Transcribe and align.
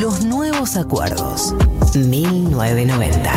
Los 0.00 0.24
nuevos 0.24 0.76
acuerdos. 0.76 1.54
1990. 1.94 3.32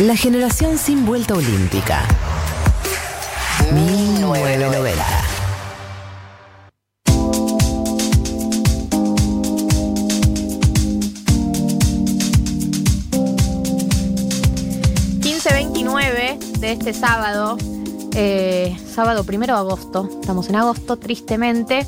La 0.00 0.16
generación 0.16 0.78
sin 0.78 1.06
vuelta 1.06 1.34
olímpica. 1.34 2.02
1990. 3.72 5.04
de 16.60 16.72
este 16.72 16.92
sábado, 16.92 17.56
eh, 18.14 18.76
sábado 18.86 19.24
primero 19.24 19.54
de 19.54 19.60
agosto, 19.60 20.08
estamos 20.20 20.48
en 20.50 20.56
agosto, 20.56 20.98
tristemente, 20.98 21.86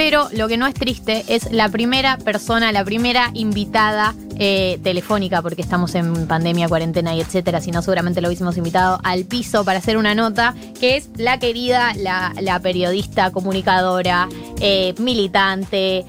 pero 0.00 0.28
lo 0.32 0.48
que 0.48 0.56
no 0.56 0.66
es 0.66 0.72
triste 0.72 1.24
es 1.28 1.52
la 1.52 1.68
primera 1.68 2.16
persona, 2.16 2.72
la 2.72 2.86
primera 2.86 3.30
invitada 3.34 4.14
eh, 4.38 4.80
telefónica, 4.82 5.42
porque 5.42 5.60
estamos 5.60 5.94
en 5.94 6.26
pandemia, 6.26 6.68
cuarentena 6.68 7.14
y 7.14 7.20
etcétera, 7.20 7.60
si 7.60 7.70
no 7.70 7.82
seguramente 7.82 8.22
lo 8.22 8.28
hubiésemos 8.28 8.56
invitado 8.56 8.98
al 9.04 9.26
piso 9.26 9.62
para 9.62 9.78
hacer 9.78 9.98
una 9.98 10.14
nota, 10.14 10.54
que 10.80 10.96
es 10.96 11.10
la 11.18 11.38
querida, 11.38 11.92
la, 11.98 12.60
periodista, 12.62 13.30
comunicadora, 13.30 14.26
eh, 14.62 14.94
militante, 14.96 16.06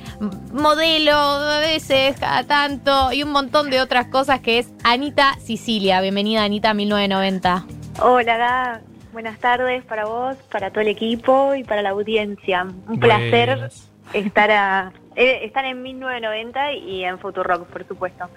modelo 0.54 1.12
a 1.12 1.60
veces, 1.60 2.16
cada 2.18 2.46
tanto, 2.46 3.12
y 3.12 3.24
un 3.24 3.34
montón 3.34 3.70
de 3.70 3.82
otras 3.82 4.08
cosas, 4.08 4.40
que 4.40 4.60
es 4.60 4.70
Anita 4.86 5.38
Sicilia. 5.44 6.00
Bienvenida 6.00 6.46
Anita 6.46 6.74
1990. 6.74 7.66
Hola, 8.00 8.82
buenas 9.12 9.40
tardes 9.40 9.84
para 9.86 10.06
vos, 10.06 10.38
para 10.52 10.70
todo 10.70 10.82
el 10.82 10.88
equipo 10.88 11.56
y 11.56 11.64
para 11.64 11.82
la 11.82 11.90
audiencia. 11.90 12.64
Un 12.88 13.00
placer 13.00 13.70
estar 14.14 14.52
a 14.52 14.94
eh, 15.16 15.40
están 15.44 15.66
en 15.66 15.82
1990 15.82 16.74
y 16.74 17.04
en 17.04 17.20
Futurock, 17.20 17.68
por 17.68 17.86
supuesto. 17.88 18.30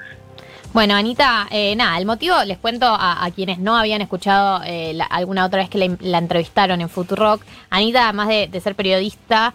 Bueno, 0.74 0.96
Anita, 0.96 1.46
eh, 1.52 1.76
nada, 1.76 1.98
el 1.98 2.04
motivo, 2.04 2.34
les 2.44 2.58
cuento 2.58 2.86
a, 2.88 3.30
quienes 3.32 3.60
no 3.60 3.76
habían 3.76 4.02
escuchado 4.02 4.60
eh, 4.66 4.98
alguna 5.08 5.44
otra 5.44 5.60
vez 5.60 5.70
que 5.70 5.96
la, 6.00 6.18
entrevistaron 6.18 6.80
en 6.80 6.88
Futurock. 6.88 7.42
Anita, 7.70 8.02
además 8.08 8.26
de, 8.26 8.60
ser 8.60 8.74
periodista, 8.74 9.54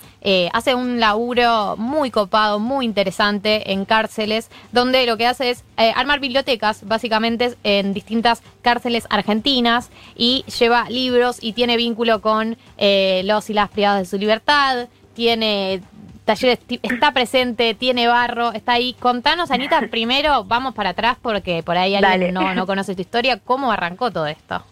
hace 0.54 0.76
un 0.76 1.02
laburo 1.02 1.76
muy 1.78 2.10
copado, 2.10 2.60
muy 2.60 2.86
interesante 2.86 3.74
en 3.74 3.84
cárceles, 3.84 4.50
donde 4.72 5.06
lo 5.06 5.18
que 5.18 5.28
hace 5.28 5.50
es 5.50 5.66
armar 5.76 6.22
bibliotecas, 6.22 6.88
básicamente 6.88 7.54
en 7.66 7.94
distintas 7.94 8.42
cárceles 8.62 9.06
argentinas, 9.10 9.90
y 10.16 10.46
lleva 10.58 10.90
libros 10.90 11.40
y 11.42 11.52
tiene 11.52 11.76
vínculo 11.76 12.22
con 12.22 12.56
los 12.78 13.50
y 13.50 13.54
las 13.54 13.70
privadas 13.72 14.04
de 14.04 14.06
su 14.06 14.18
libertad, 14.18 14.88
tiene 15.16 15.82
talleres, 16.30 16.60
está 16.84 17.12
presente, 17.12 17.74
tiene 17.74 18.08
barro, 18.08 18.54
está 18.54 18.74
ahí. 18.74 18.96
Contanos, 19.00 19.50
Anita, 19.50 19.82
primero 19.92 20.44
vamos 20.44 20.76
para 20.76 20.92
atrás 20.92 21.18
porque 21.20 21.64
por 21.64 21.76
ahí 21.76 21.96
alguien 21.96 22.34
no, 22.34 22.54
no 22.54 22.68
conoce 22.68 22.94
tu 22.94 23.02
historia. 23.02 23.40
¿Cómo 23.44 23.72
arrancó 23.72 24.12
todo 24.12 24.28
esto? 24.28 24.64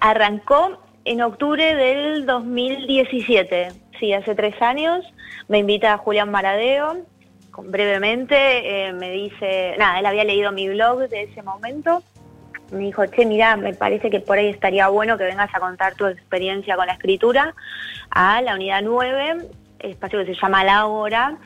Arrancó 0.00 0.78
en 1.04 1.20
octubre 1.20 1.74
del 1.74 2.24
2017, 2.24 3.68
sí, 4.00 4.14
hace 4.14 4.34
tres 4.34 4.60
años. 4.62 5.04
Me 5.48 5.58
invita 5.58 5.92
a 5.92 5.98
Julián 5.98 6.30
Maradeo, 6.30 7.04
brevemente, 7.64 8.86
eh, 8.86 8.92
me 8.94 9.10
dice, 9.10 9.74
nada, 9.78 9.98
él 9.98 10.06
había 10.06 10.24
leído 10.24 10.52
mi 10.52 10.70
blog 10.70 11.10
de 11.10 11.24
ese 11.24 11.42
momento. 11.42 12.02
Me 12.72 12.78
dijo, 12.78 13.04
che, 13.06 13.26
mira, 13.26 13.56
me 13.56 13.74
parece 13.74 14.08
que 14.08 14.20
por 14.20 14.38
ahí 14.38 14.48
estaría 14.48 14.88
bueno 14.88 15.18
que 15.18 15.24
vengas 15.24 15.54
a 15.54 15.60
contar 15.60 15.96
tu 15.96 16.06
experiencia 16.06 16.76
con 16.76 16.86
la 16.86 16.94
escritura 16.94 17.54
a 18.08 18.40
la 18.40 18.54
unidad 18.54 18.80
9 18.82 19.63
espacio 19.90 20.24
que 20.24 20.34
se 20.34 20.40
llama 20.40 20.64
La 20.64 20.86
Hora, 20.86 21.38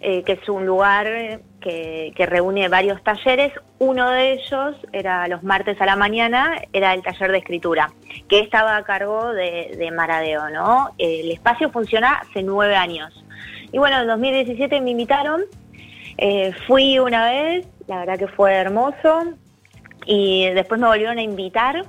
eh, 0.00 0.22
que 0.22 0.32
es 0.32 0.48
un 0.48 0.66
lugar 0.66 1.06
que, 1.60 2.26
reúne 2.28 2.68
varios 2.68 3.02
talleres. 3.02 3.52
Uno 3.78 4.10
de 4.10 4.32
ellos 4.34 4.76
era 4.92 5.26
los 5.28 5.42
martes 5.42 5.80
a 5.80 5.86
la 5.86 5.96
mañana, 5.96 6.56
era 6.72 6.92
el 6.92 7.02
taller 7.02 7.32
de 7.32 7.38
escritura, 7.38 7.90
que 8.28 8.40
estaba 8.40 8.76
a 8.76 8.84
cargo 8.84 9.32
de, 9.32 9.90
Maradeo, 9.96 10.50
¿no? 10.50 10.90
El 10.98 11.30
espacio 11.30 11.70
funciona 11.70 12.16
hace 12.16 12.42
nueve 12.42 12.76
años. 12.76 13.24
Y 13.72 13.78
bueno, 13.78 14.00
en 14.00 14.06
2017 14.06 14.80
me 14.82 14.90
invitaron, 14.90 15.42
eh, 16.18 16.52
fui 16.66 16.98
una 16.98 17.24
vez, 17.24 17.66
la 17.86 18.00
verdad 18.00 18.18
que 18.18 18.28
fue 18.28 18.52
hermoso, 18.52 19.34
y 20.04 20.50
después 20.50 20.80
me 20.80 20.86
volvieron 20.86 21.16
a 21.16 21.22
invitar, 21.22 21.84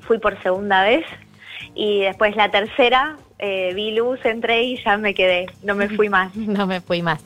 fui 0.00 0.18
por 0.18 0.42
segunda 0.42 0.82
vez, 0.82 1.06
y 1.74 2.00
después 2.00 2.34
la 2.34 2.50
tercera 2.50 3.16
eh, 3.42 3.72
vi 3.74 3.92
luz, 3.92 4.18
entré 4.24 4.62
y 4.64 4.82
ya 4.82 4.96
me 4.98 5.14
quedé, 5.14 5.46
no 5.62 5.74
me 5.74 5.88
fui 5.88 6.08
más. 6.08 6.34
no 6.36 6.66
me 6.66 6.80
fui 6.80 7.02
más. 7.02 7.24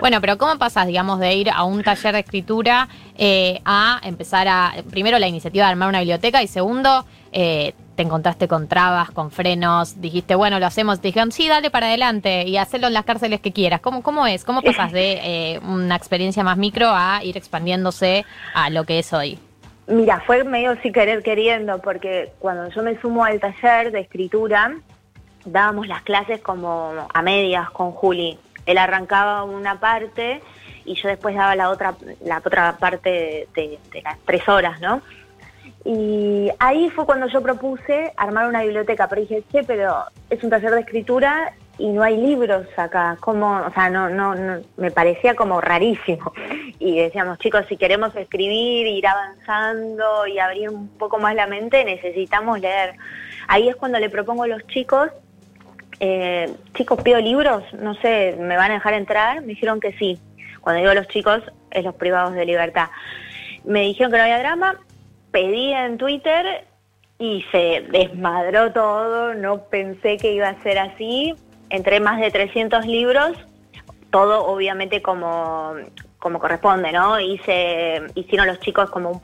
Bueno, 0.00 0.20
pero 0.20 0.36
¿cómo 0.36 0.58
pasas, 0.58 0.86
digamos, 0.86 1.18
de 1.20 1.34
ir 1.34 1.50
a 1.50 1.64
un 1.64 1.82
taller 1.82 2.12
de 2.12 2.20
escritura 2.20 2.88
eh, 3.16 3.60
a 3.64 4.00
empezar 4.04 4.46
a, 4.48 4.74
primero 4.90 5.18
la 5.18 5.26
iniciativa 5.26 5.64
de 5.64 5.70
armar 5.70 5.88
una 5.88 6.00
biblioteca 6.00 6.42
y 6.42 6.48
segundo, 6.48 7.06
eh, 7.32 7.72
te 7.96 8.02
encontraste 8.02 8.46
con 8.46 8.68
trabas, 8.68 9.10
con 9.10 9.30
frenos, 9.30 10.00
dijiste, 10.00 10.34
bueno, 10.34 10.58
lo 10.58 10.66
hacemos, 10.66 11.00
te 11.00 11.08
dijeron, 11.08 11.32
sí, 11.32 11.48
dale 11.48 11.70
para 11.70 11.86
adelante 11.86 12.42
y 12.42 12.56
hacerlo 12.56 12.88
en 12.88 12.92
las 12.92 13.04
cárceles 13.04 13.40
que 13.40 13.52
quieras. 13.52 13.80
¿Cómo, 13.80 14.02
cómo 14.02 14.26
es? 14.26 14.44
¿Cómo 14.44 14.62
pasas 14.62 14.92
de 14.92 15.60
una 15.66 15.96
experiencia 15.96 16.42
más 16.42 16.58
micro 16.58 16.88
a 16.90 17.20
ir 17.22 17.36
expandiéndose 17.36 18.24
a 18.52 18.68
lo 18.70 18.84
que 18.84 18.98
es 18.98 19.12
hoy? 19.12 19.38
Mira, 19.86 20.22
fue 20.26 20.44
medio 20.44 20.76
sin 20.82 20.92
querer 20.92 21.22
queriendo, 21.22 21.78
porque 21.78 22.32
cuando 22.38 22.68
yo 22.70 22.82
me 22.82 22.98
sumo 23.00 23.24
al 23.24 23.38
taller 23.38 23.92
de 23.92 24.00
escritura, 24.00 24.74
dábamos 25.44 25.88
las 25.88 26.02
clases 26.02 26.40
como 26.40 26.92
a 27.12 27.22
medias 27.22 27.70
con 27.70 27.92
Juli. 27.92 28.38
Él 28.66 28.78
arrancaba 28.78 29.44
una 29.44 29.78
parte 29.78 30.40
y 30.84 30.94
yo 30.94 31.08
después 31.08 31.34
daba 31.34 31.54
la 31.56 31.70
otra, 31.70 31.94
la 32.24 32.38
otra 32.38 32.76
parte 32.78 33.46
de, 33.54 33.78
las 34.02 34.18
tres 34.24 34.48
horas, 34.48 34.80
¿no? 34.80 35.02
Y 35.84 36.50
ahí 36.58 36.88
fue 36.90 37.04
cuando 37.04 37.26
yo 37.28 37.42
propuse 37.42 38.12
armar 38.16 38.48
una 38.48 38.62
biblioteca, 38.62 39.06
pero 39.08 39.20
dije, 39.20 39.44
che, 39.52 39.64
pero 39.64 40.04
es 40.30 40.42
un 40.42 40.50
taller 40.50 40.70
de 40.70 40.80
escritura 40.80 41.52
y 41.76 41.88
no 41.88 42.02
hay 42.02 42.16
libros 42.16 42.66
acá, 42.76 43.18
como, 43.20 43.60
o 43.60 43.70
sea, 43.72 43.90
no, 43.90 44.08
no, 44.08 44.34
no, 44.34 44.62
me 44.76 44.90
parecía 44.90 45.34
como 45.34 45.60
rarísimo. 45.60 46.32
Y 46.78 46.98
decíamos, 46.98 47.38
chicos, 47.38 47.66
si 47.68 47.76
queremos 47.76 48.14
escribir, 48.16 48.86
ir 48.86 49.06
avanzando 49.06 50.26
y 50.26 50.38
abrir 50.38 50.70
un 50.70 50.88
poco 50.88 51.18
más 51.18 51.34
la 51.34 51.46
mente, 51.46 51.84
necesitamos 51.84 52.60
leer. 52.60 52.94
Ahí 53.48 53.68
es 53.68 53.76
cuando 53.76 53.98
le 53.98 54.10
propongo 54.10 54.44
a 54.44 54.48
los 54.48 54.66
chicos 54.66 55.10
eh, 56.00 56.52
chicos, 56.74 57.02
pido 57.02 57.20
libros, 57.20 57.62
no 57.74 57.94
sé, 57.96 58.36
¿me 58.38 58.56
van 58.56 58.70
a 58.70 58.74
dejar 58.74 58.94
entrar? 58.94 59.40
Me 59.40 59.48
dijeron 59.48 59.80
que 59.80 59.92
sí. 59.98 60.18
Cuando 60.60 60.80
digo 60.80 60.94
los 60.94 61.08
chicos, 61.08 61.42
es 61.70 61.84
los 61.84 61.94
privados 61.94 62.34
de 62.34 62.46
libertad. 62.46 62.88
Me 63.64 63.82
dijeron 63.82 64.10
que 64.10 64.18
no 64.18 64.24
había 64.24 64.38
drama, 64.38 64.80
pedí 65.30 65.72
en 65.72 65.98
Twitter 65.98 66.66
y 67.18 67.44
se 67.52 67.84
desmadró 67.90 68.72
todo, 68.72 69.34
no 69.34 69.64
pensé 69.64 70.16
que 70.16 70.32
iba 70.32 70.48
a 70.48 70.62
ser 70.62 70.78
así. 70.78 71.34
Entré 71.70 72.00
más 72.00 72.20
de 72.20 72.30
300 72.30 72.86
libros, 72.86 73.36
todo 74.10 74.46
obviamente 74.46 75.02
como, 75.02 75.74
como 76.18 76.38
corresponde, 76.38 76.92
¿no? 76.92 77.18
Hice, 77.20 78.02
hicieron 78.14 78.46
los 78.46 78.60
chicos 78.60 78.90
como 78.90 79.10
un, 79.10 79.20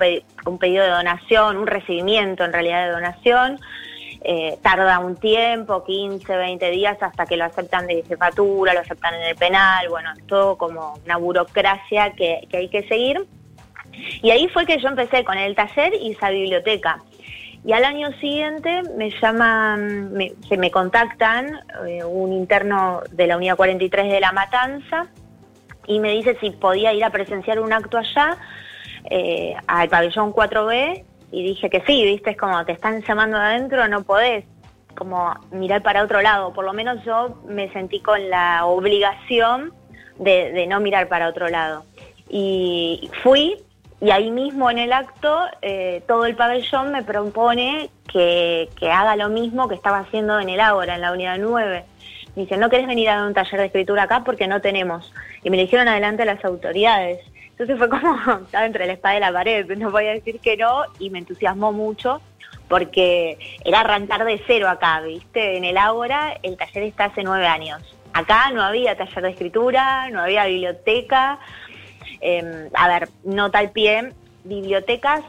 un 0.47 0.59
pedido 0.59 0.85
de 0.85 0.91
donación, 0.91 1.57
un 1.57 1.67
recibimiento 1.67 2.45
en 2.45 2.53
realidad 2.53 2.87
de 2.87 2.93
donación. 2.93 3.59
Eh, 4.23 4.59
tarda 4.61 4.99
un 4.99 5.17
tiempo, 5.17 5.83
15, 5.83 6.37
20 6.37 6.71
días, 6.71 6.99
hasta 7.01 7.25
que 7.25 7.39
lo 7.39 7.47
aceptan 7.47 7.87
de 7.87 8.05
jefatura, 8.07 8.75
lo 8.75 8.81
aceptan 8.81 9.15
en 9.15 9.23
el 9.23 9.35
penal, 9.35 9.89
bueno, 9.89 10.11
todo 10.29 10.59
como 10.59 10.99
una 11.05 11.17
burocracia 11.17 12.13
que, 12.13 12.47
hay 12.53 12.69
que 12.69 12.87
seguir. 12.87 13.27
Y 14.23 14.31
ahí 14.31 14.47
fue 14.49 14.67
que 14.67 14.79
yo 14.79 14.89
empecé 14.89 15.25
con 15.25 15.39
el 15.39 15.55
taller 15.55 15.95
y 15.95 16.13
esa 16.13 16.29
biblioteca. 16.29 16.99
Y 17.65 17.73
al 17.73 17.85
año 17.85 18.11
siguiente 18.21 18.83
me 18.97 19.11
llaman, 19.11 20.15
se 20.49 20.57
me 20.57 20.71
contactan 20.71 21.61
eh, 21.87 22.05
un 22.05 22.33
interno 22.33 23.03
de 23.11 23.27
la 23.27 23.37
Unidad 23.37 23.57
43 23.57 24.13
de 24.13 24.21
La 24.21 24.33
Matanza 24.33 25.07
y 25.87 25.99
me 25.99 26.13
dice 26.13 26.37
si 26.41 26.51
podía 26.51 26.93
ir 26.93 27.05
a 27.05 27.11
presenciar 27.11 27.61
un 27.61 27.73
acto 27.73 27.99
allá 27.99 28.37
eh, 29.11 29.55
al 29.67 29.89
pabellón 29.89 30.33
4B 30.33 31.05
y 31.33 31.43
dije 31.43 31.71
que 31.71 31.83
sí, 31.87 32.05
viste, 32.05 32.31
es 32.31 32.37
como 32.37 32.65
te 32.65 32.73
están 32.73 33.03
llamando 33.03 33.37
adentro, 33.37 33.87
no 33.89 34.03
podés 34.03 34.45
como 34.97 35.35
mirar 35.53 35.83
para 35.83 36.03
otro 36.03 36.21
lado, 36.21 36.53
por 36.53 36.65
lo 36.65 36.73
menos 36.73 37.05
yo 37.05 37.41
me 37.47 37.73
sentí 37.73 38.01
con 38.01 38.29
la 38.29 38.67
obligación 38.67 39.73
de, 40.19 40.67
no 40.67 40.81
mirar 40.81 41.09
para 41.09 41.29
otro 41.29 41.49
lado. 41.49 41.85
Y 42.29 43.11
fui 43.23 43.57
y 44.01 44.11
ahí 44.11 44.31
mismo 44.31 44.71
en 44.71 44.79
el 44.79 44.93
acto 44.93 45.43
eh, 45.63 46.03
todo 46.07 46.25
el 46.25 46.35
pabellón 46.35 46.93
me 46.93 47.03
propone 47.03 47.91
que, 48.11 48.69
haga 48.83 49.17
lo 49.17 49.29
mismo 49.29 49.69
que 49.69 49.75
estaba 49.75 49.99
haciendo 49.99 50.39
en 50.41 50.49
el 50.49 50.61
Ágora, 50.61 50.95
en 50.95 51.01
la 51.01 51.13
unidad 51.13 51.39
9. 51.39 51.85
Me 52.35 52.43
dice, 52.43 52.57
¿no 52.57 52.71
querés 52.71 52.87
venir 52.87 53.09
a 53.09 53.27
un 53.27 53.35
taller 53.35 53.61
de 53.61 53.67
escritura 53.67 54.05
acá? 54.05 54.23
Porque 54.25 54.47
no 54.47 54.61
tenemos. 54.61 55.13
Y 55.43 55.51
me 55.51 55.57
dijeron 55.57 55.89
adelante 55.89 56.25
las 56.25 56.45
autoridades. 56.45 57.21
Entonces 57.61 57.77
fue 57.77 57.91
como, 57.91 58.15
estaba 58.47 58.65
entre 58.65 58.87
la 58.87 58.95
espada 58.95 59.17
y 59.19 59.21
la 59.21 59.33
pared, 59.35 59.67
no 59.77 59.91
voy 59.91 60.07
a 60.07 60.13
decir 60.13 60.41
que 60.41 60.57
no, 60.57 60.85
y 60.99 61.11
me 61.11 61.19
entusiasmó 61.19 61.73
mucho 61.73 62.23
porque 62.69 63.39
era 63.67 63.81
arrancar 63.81 64.25
de 64.25 64.43
cero 64.47 64.67
acá, 64.67 65.03
¿viste? 65.03 65.59
En 65.59 65.67
el 65.67 65.77
Ágora 65.77 66.39
el 66.43 66.57
taller 66.57 66.85
está 66.85 67.07
hace 67.07 67.23
nueve 67.23 67.47
años. 67.47 67.83
acá 68.15 68.51
no 68.51 68.63
había 68.63 68.97
taller 68.97 69.23
de 69.23 69.31
escritura, 69.31 70.09
no 70.09 70.23
había 70.23 70.47
biblioteca. 70.47 71.39
Em, 72.23 72.71
a 72.73 72.89
ver, 72.89 73.11
nota 73.25 73.59
al 73.59 73.73
pie, 73.73 74.15
bibliotecas 74.45 75.23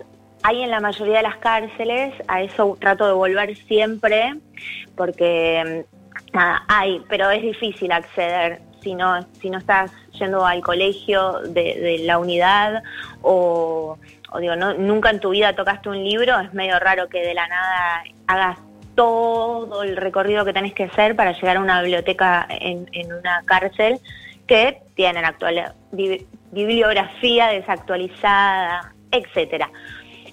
hay 0.43 0.63
en 0.63 0.71
la 0.71 0.79
mayoría 0.79 1.17
de 1.17 1.23
las 1.23 1.35
cárceles, 1.35 2.13
a 2.29 2.41
eso 2.41 2.77
trato 2.79 3.07
de 3.07 3.13
volver 3.13 3.57
siempre, 3.57 4.35
porque 4.95 5.59
em, 5.59 5.83
nada, 6.31 6.63
hay, 6.69 7.01
pero 7.09 7.29
es 7.29 7.41
difícil 7.41 7.91
acceder 7.91 8.61
si 8.81 8.95
no, 8.95 9.25
si 9.39 9.49
no 9.49 9.57
estás 9.57 9.91
yendo 10.19 10.45
al 10.45 10.61
colegio 10.61 11.39
de, 11.39 12.01
la 12.03 12.17
unidad 12.17 12.83
o, 13.21 13.97
digo, 14.39 14.55
no, 14.55 14.73
nunca 14.73 15.09
en 15.09 15.19
tu 15.19 15.29
vida 15.29 15.55
tocaste 15.55 15.89
un 15.89 16.03
libro, 16.03 16.39
es 16.39 16.53
medio 16.53 16.79
raro 16.79 17.07
que 17.09 17.21
de 17.21 17.33
la 17.33 17.47
nada 17.47 18.03
hagas 18.27 18.57
todo 18.95 19.83
el 19.83 19.95
recorrido 19.95 20.45
que 20.45 20.53
tenés 20.53 20.73
que 20.73 20.83
hacer 20.83 21.15
para 21.15 21.31
llegar 21.31 21.57
a 21.57 21.61
una 21.61 21.81
biblioteca 21.81 22.45
en, 22.49 22.87
una 23.13 23.43
cárcel 23.45 23.99
que 24.47 24.81
tienen 24.95 25.25
actual, 25.25 25.73
bibliografía 26.51 27.47
desactualizada, 27.47 28.93
etcétera. 29.11 29.69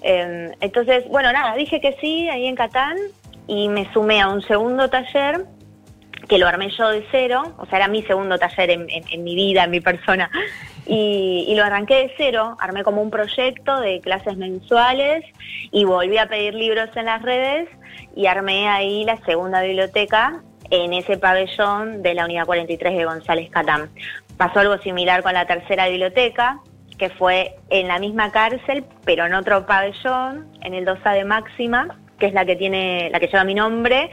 Em, 0.01 0.51
entonces, 0.59 1.07
bueno, 1.09 1.31
nada, 1.31 1.55
dije 1.55 1.81
que 1.81 1.93
sí 2.01 2.29
ahí 2.29 2.47
en 2.47 2.55
Catán 2.55 2.97
y 3.47 3.69
me 3.69 3.91
sumé 3.93 4.21
a 4.21 4.29
un 4.29 4.41
segundo 4.41 4.89
taller 4.89 5.45
que 6.29 6.37
lo 6.37 6.47
armé 6.47 6.69
yo 6.69 6.89
de 6.89 7.05
cero, 7.11 7.55
o 7.57 7.65
sea, 7.65 7.79
era 7.79 7.87
mi 7.87 8.03
segundo 8.03 8.37
taller 8.37 8.69
en, 8.69 9.23
mi 9.23 9.35
vida, 9.35 9.63
en 9.63 9.71
mi 9.71 9.81
persona, 9.81 10.29
y, 10.85 11.53
lo 11.55 11.63
arranqué 11.63 11.95
de 11.95 12.13
cero, 12.17 12.55
armé 12.59 12.83
como 12.83 13.01
un 13.01 13.09
proyecto 13.09 13.79
de 13.79 13.99
clases 13.99 14.37
mensuales 14.37 15.25
y 15.71 15.83
volví 15.83 16.17
a 16.17 16.27
pedir 16.27 16.53
libros 16.53 16.89
en 16.95 17.05
las 17.05 17.21
redes 17.23 17.67
y 18.15 18.27
armé 18.27 18.69
ahí 18.69 19.03
la 19.03 19.17
segunda 19.25 19.61
biblioteca 19.61 20.41
en 20.69 20.93
ese 20.93 21.17
pabellón 21.17 22.03
de 22.03 22.13
la 22.13 22.25
Unidad 22.25 22.45
43 22.45 22.95
de 22.95 23.05
González 23.05 23.49
Catán. 23.49 23.89
Pasó 24.37 24.59
algo 24.59 24.77
similar 24.77 25.23
con 25.23 25.33
la 25.33 25.47
tercera 25.47 25.89
biblioteca, 25.89 26.59
que 26.99 27.09
fue 27.09 27.55
en 27.69 27.87
la 27.87 27.97
misma 27.97 28.31
cárcel, 28.31 28.85
pero 29.03 29.25
en 29.25 29.33
otro 29.33 29.65
pabellón, 29.65 30.47
en 30.61 30.75
el 30.75 30.85
2A 30.85 31.13
de 31.13 31.25
Máxima, 31.25 31.97
que 32.19 32.27
es 32.27 32.33
la 32.33 32.45
que 32.45 32.55
tiene, 32.55 33.09
la 33.11 33.19
que 33.19 33.27
lleva 33.27 33.43
mi 33.43 33.55
nombre, 33.55 34.11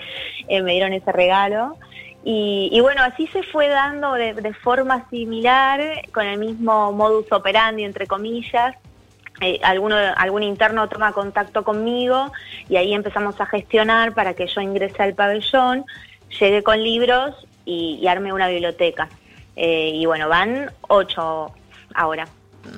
eh, 0.49 0.62
me 0.62 0.73
dieron 0.73 0.93
ese 0.95 1.12
regalo. 1.12 1.77
Y, 2.28 2.81
bueno, 2.81 3.02
así 3.05 3.28
se 3.28 3.44
fue 3.44 3.69
dando 3.69 4.14
de, 4.14 4.52
forma 4.55 5.08
similar, 5.11 5.81
con 6.12 6.26
el 6.26 6.40
mismo 6.40 6.90
modus 6.90 7.31
operandi, 7.31 7.84
entre 7.84 8.08
comillas. 8.08 8.75
Eh, 9.40 9.61
alguno, 9.62 9.94
algún 10.17 10.43
interno 10.43 10.88
toma 10.88 11.12
contacto 11.12 11.62
conmigo 11.62 12.32
y 12.69 12.76
ahí 12.78 12.94
empezamos 12.94 13.40
a 13.40 13.46
gestionar 13.46 14.12
para 14.12 14.34
que 14.34 14.49
yo 14.49 14.61
ingrese 14.61 15.00
al 15.05 15.14
pabellón, 15.14 15.84
llegue 16.40 16.64
con 16.64 16.82
libros 16.82 17.46
y, 17.64 18.05
arme 18.08 18.32
una 18.32 18.49
biblioteca. 18.49 19.08
Eh, 19.55 19.93
y 19.94 20.05
bueno, 20.06 20.28
van 20.28 20.73
ocho 20.88 21.52
ahora. 21.94 22.26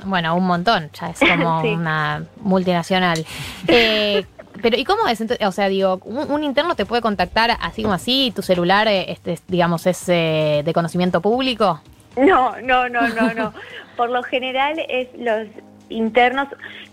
Bueno, 0.05 0.37
un 0.37 0.47
montón, 0.47 0.91
ya 0.93 1.09
es 1.09 1.21
como 1.21 1.63
una 1.73 2.23
multinacional. 2.43 3.25
Eh, 3.67 4.27
pero, 4.63 4.77
¿y 4.77 4.85
cómo 4.85 5.07
es? 5.09 5.21
o 5.21 5.53
sea, 5.53 5.69
digo, 5.69 6.01
un, 6.05 6.43
interno 6.43 6.75
te 6.75 6.87
puede 6.87 7.03
contactar 7.03 7.57
así 7.61 7.83
como 7.83 7.95
así, 7.95 8.33
tu 8.35 8.43
celular, 8.43 8.89
eh, 8.89 9.11
este, 9.11 9.39
digamos, 9.49 9.87
es 9.87 10.09
eh, 10.09 10.63
de 10.65 10.73
conocimiento 10.73 11.21
público? 11.21 11.81
No, 12.17 12.61
no, 12.63 12.89
no, 12.89 13.09
no, 13.09 13.35
no. 13.35 13.55
Por 13.97 14.11
lo 14.11 14.23
general 14.23 14.79
es 14.89 15.09
los 15.17 15.47
internos 15.89 16.49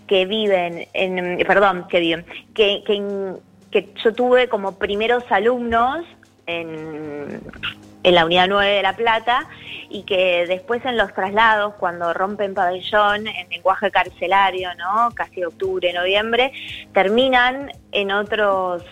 que 0.06 0.24
viven, 0.24 0.86
en, 0.92 1.38
perdón, 1.46 1.86
que 1.88 2.00
viven, 2.00 2.24
que, 2.54 2.82
que, 2.86 3.34
que 3.70 3.92
yo 4.02 4.12
tuve 4.12 4.48
como 4.48 4.78
primeros 4.78 5.24
alumnos 5.30 6.04
en, 6.46 7.40
en 8.06 8.14
la 8.14 8.24
unidad 8.24 8.46
9 8.48 8.70
de 8.70 8.82
La 8.82 8.94
Plata 8.94 9.48
y 9.90 10.04
que 10.04 10.46
después 10.46 10.84
en 10.84 10.96
los 10.96 11.12
traslados, 11.12 11.74
cuando 11.74 12.14
rompen 12.14 12.54
pabellón 12.54 13.26
en 13.26 13.48
lenguaje 13.48 13.90
carcelario, 13.90 14.72
¿no? 14.76 15.10
Casi 15.12 15.42
octubre, 15.42 15.92
noviembre, 15.92 16.52
terminan 16.94 17.72
en 17.90 18.12
otros 18.12 18.84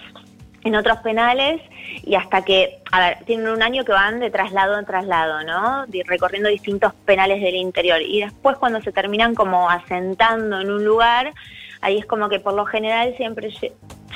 en 0.64 0.74
otros 0.74 0.98
penales 0.98 1.60
y 2.02 2.14
hasta 2.16 2.42
que, 2.42 2.80
a 2.90 2.98
ver, 2.98 3.18
tienen 3.26 3.48
un 3.48 3.62
año 3.62 3.84
que 3.84 3.92
van 3.92 4.18
de 4.18 4.30
traslado 4.30 4.78
en 4.78 4.86
traslado, 4.86 5.44
¿no? 5.44 5.84
Recorriendo 6.06 6.48
distintos 6.48 6.92
penales 7.04 7.40
del 7.40 7.54
interior. 7.54 8.00
Y 8.00 8.22
después 8.22 8.56
cuando 8.56 8.80
se 8.80 8.90
terminan 8.90 9.34
como 9.34 9.70
asentando 9.70 10.60
en 10.60 10.72
un 10.72 10.84
lugar, 10.84 11.34
ahí 11.82 11.98
es 11.98 12.06
como 12.06 12.28
que 12.28 12.40
por 12.40 12.54
lo 12.54 12.64
general 12.64 13.14
siempre 13.16 13.52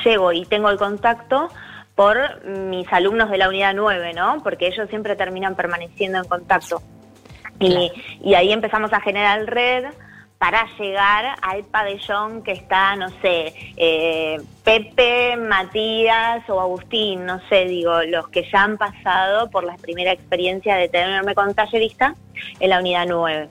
llego 0.02 0.32
y 0.32 0.44
tengo 0.46 0.70
el 0.70 0.78
contacto 0.78 1.50
por 1.98 2.46
mis 2.46 2.86
alumnos 2.92 3.28
de 3.28 3.38
la 3.38 3.48
unidad 3.48 3.74
9, 3.74 4.12
¿no? 4.14 4.40
Porque 4.44 4.68
ellos 4.68 4.88
siempre 4.88 5.16
terminan 5.16 5.56
permaneciendo 5.56 6.18
en 6.18 6.24
contacto. 6.26 6.80
Y, 7.58 7.90
ahí 8.36 8.52
empezamos 8.52 8.92
a 8.92 9.00
generar 9.00 9.44
red 9.46 9.86
para 10.38 10.64
llegar 10.78 11.34
al 11.42 11.64
pabellón 11.64 12.44
que 12.44 12.52
está, 12.52 12.94
no 12.94 13.08
sé, 13.20 13.52
eh, 13.76 14.40
Pepe, 14.62 15.36
Matías 15.38 16.48
o 16.48 16.60
Agustín, 16.60 17.26
no 17.26 17.40
sé, 17.48 17.64
digo, 17.64 18.00
los 18.04 18.28
que 18.28 18.48
ya 18.48 18.62
han 18.62 18.78
pasado 18.78 19.50
por 19.50 19.64
la 19.64 19.74
primera 19.74 20.12
experiencia 20.12 20.76
de 20.76 20.88
tenerme 20.88 21.34
con 21.34 21.52
tallerista 21.52 22.14
en 22.60 22.70
la 22.70 22.78
unidad 22.78 23.06
9. 23.08 23.48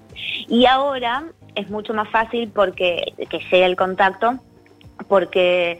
Y 0.47 0.65
ahora 0.67 1.25
es 1.53 1.69
mucho 1.69 1.93
más 1.93 2.09
fácil 2.11 2.49
porque 2.55 3.11
que 3.29 3.39
llegue 3.39 3.65
el 3.65 3.75
contacto, 3.75 4.35
porque 5.09 5.79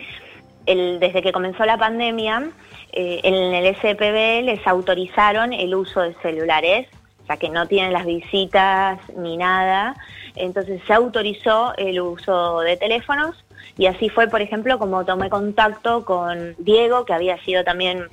desde 0.68 1.22
que 1.22 1.32
comenzó 1.32 1.66
la 1.66 1.78
pandemia, 1.78 2.50
eh, 2.92 3.22
en 3.24 3.34
el 3.34 3.76
SPB 3.76 4.44
les 4.44 4.66
autorizaron 4.68 5.54
el 5.54 5.74
uso 5.74 6.02
de 6.02 6.14
celulares, 6.22 6.88
o 7.24 7.26
sea 7.26 7.38
que 7.38 7.50
no 7.50 7.68
tienen 7.68 7.94
las 7.94 8.06
visitas 8.06 9.00
ni 9.16 9.38
nada. 9.38 9.96
Entonces 10.36 10.82
se 10.86 10.94
autorizó 10.94 11.74
el 11.78 12.00
uso 12.00 12.60
de 12.60 12.78
teléfonos 12.78 13.44
y 13.78 13.86
así 13.88 14.10
fue, 14.10 14.28
por 14.28 14.42
ejemplo, 14.42 14.78
como 14.78 15.06
tomé 15.06 15.30
contacto 15.30 16.06
con 16.06 16.56
Diego, 16.58 17.06
que 17.06 17.14
había 17.14 17.38
sido 17.44 17.64
también 17.64 18.08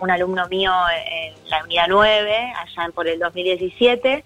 un 0.00 0.10
alumno 0.10 0.48
mío 0.48 0.72
en 1.12 1.34
la 1.50 1.62
unidad 1.62 1.86
9, 1.88 2.52
allá 2.56 2.90
por 2.94 3.06
el 3.06 3.18
2017 3.18 4.24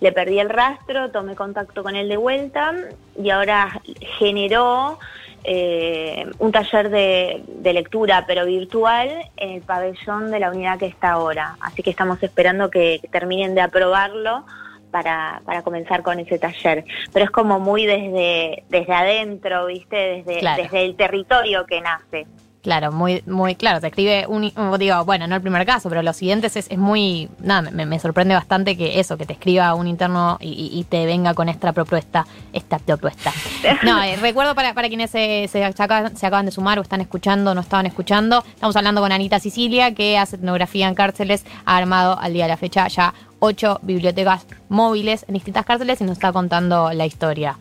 le 0.00 0.12
perdí 0.12 0.38
el 0.38 0.48
rastro, 0.48 1.10
tomé 1.10 1.34
contacto 1.34 1.82
con 1.82 1.96
él 1.96 2.08
de 2.08 2.16
vuelta 2.16 2.72
y 3.20 3.30
ahora 3.30 3.80
generó 4.18 4.98
eh, 5.44 6.26
un 6.38 6.52
taller 6.52 6.90
de, 6.90 7.72
lectura, 7.72 8.24
pero 8.26 8.46
virtual, 8.46 9.08
en 9.36 9.50
el 9.50 9.62
pabellón 9.62 10.30
de 10.30 10.40
la 10.40 10.50
unidad 10.50 10.78
que 10.78 10.86
está 10.86 11.12
ahora. 11.12 11.56
Así 11.60 11.82
que 11.82 11.90
estamos 11.90 12.22
esperando 12.22 12.70
que, 12.70 13.00
terminen 13.10 13.54
de 13.54 13.60
aprobarlo 13.60 14.44
para, 14.90 15.42
para, 15.44 15.62
comenzar 15.62 16.02
con 16.02 16.18
ese 16.18 16.38
taller. 16.38 16.84
Pero 17.12 17.24
es 17.24 17.30
como 17.30 17.60
muy 17.60 17.86
desde, 17.86 18.64
desde 18.68 18.92
adentro, 18.92 19.66
¿viste? 19.66 20.24
Desde, 20.24 20.62
desde 20.62 20.84
el 20.84 20.96
territorio 20.96 21.66
que 21.66 21.80
nace. 21.80 22.26
Claro, 22.62 22.90
muy, 22.90 23.22
muy 23.26 23.54
claro. 23.54 23.80
Te 23.80 23.86
escribe 23.86 24.26
un, 24.26 24.52
digo, 24.78 25.04
bueno, 25.04 25.26
no 25.26 25.36
el 25.36 25.40
primer 25.40 25.64
caso, 25.64 25.88
pero 25.88 26.02
los 26.02 26.16
siguientes 26.16 26.56
es, 26.56 26.66
es 26.70 26.78
muy, 26.78 27.28
nada, 27.40 27.70
me, 27.70 27.98
sorprende 28.00 28.34
bastante 28.34 28.76
que 28.76 28.98
eso, 28.98 29.16
que 29.16 29.26
te 29.26 29.32
escriba 29.34 29.74
un 29.74 29.86
interno 29.86 30.38
y, 30.40 30.84
te 30.88 31.06
venga 31.06 31.34
con 31.34 31.48
esta 31.48 31.72
propuesta, 31.72 32.26
esta 32.52 32.78
propuesta. 32.78 33.32
No, 33.82 34.02
eh, 34.02 34.16
recuerdo 34.16 34.54
para, 34.54 34.74
para 34.74 34.88
quienes 34.88 35.10
se, 35.10 35.46
se, 35.48 35.64
acaban, 35.64 36.46
de 36.46 36.50
sumar 36.50 36.78
o 36.78 36.82
están 36.82 37.00
escuchando, 37.00 37.54
no 37.54 37.60
estaban 37.60 37.86
escuchando, 37.86 38.44
estamos 38.46 38.74
hablando 38.76 39.00
con 39.00 39.12
Anita 39.12 39.38
Sicilia, 39.38 39.94
que 39.94 40.18
hace 40.18 40.36
etnografía 40.36 40.88
en 40.88 40.94
cárceles, 40.94 41.44
ha 41.64 41.76
armado 41.76 42.18
al 42.18 42.32
día 42.32 42.44
de 42.44 42.50
la 42.50 42.56
fecha 42.56 42.88
ya 42.88 43.14
ocho 43.38 43.78
bibliotecas 43.82 44.46
móviles 44.68 45.24
en 45.28 45.34
distintas 45.34 45.64
cárceles 45.64 46.00
y 46.00 46.04
nos 46.04 46.14
está 46.14 46.32
contando 46.32 46.92
la 46.92 47.06
historia. 47.06 47.56